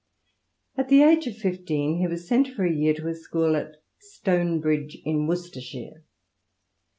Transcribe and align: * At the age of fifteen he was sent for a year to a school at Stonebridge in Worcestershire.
* 0.41 0.77
At 0.79 0.89
the 0.89 1.03
age 1.03 1.27
of 1.27 1.37
fifteen 1.37 1.99
he 1.99 2.07
was 2.07 2.27
sent 2.27 2.47
for 2.47 2.65
a 2.65 2.73
year 2.73 2.95
to 2.95 3.07
a 3.09 3.13
school 3.13 3.55
at 3.55 3.75
Stonebridge 3.99 4.97
in 5.05 5.27
Worcestershire. 5.27 6.01